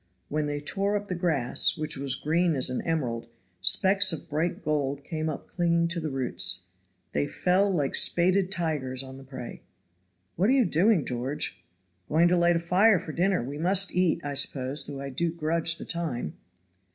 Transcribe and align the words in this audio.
When 0.29 0.47
they 0.47 0.59
tore 0.59 0.95
up 0.95 1.09
the 1.09 1.13
grass, 1.13 1.77
which 1.77 1.95
was 1.95 2.15
green 2.15 2.55
as 2.55 2.71
an 2.71 2.81
emerald, 2.81 3.27
specks 3.61 4.11
of 4.11 4.27
bright 4.31 4.63
gold 4.63 5.03
came 5.03 5.29
up 5.29 5.45
clinging 5.47 5.89
to 5.89 5.99
the 5.99 6.09
roots. 6.09 6.65
They 7.11 7.27
fell 7.27 7.69
like 7.71 7.93
spaded 7.93 8.51
tigers 8.51 9.03
on 9.03 9.17
the 9.19 9.23
prey. 9.23 9.61
"What 10.37 10.49
are 10.49 10.53
you 10.53 10.65
doing, 10.65 11.05
George?" 11.05 11.63
"Going 12.09 12.27
to 12.29 12.35
light 12.35 12.55
a 12.55 12.59
fire 12.59 12.99
for 12.99 13.11
dinner. 13.11 13.43
We 13.43 13.59
must 13.59 13.93
eat, 13.93 14.25
I 14.25 14.33
suppose, 14.33 14.87
though 14.87 14.99
I 15.01 15.11
do 15.11 15.31
grudge 15.31 15.77
the 15.77 15.85
time." 15.85 16.33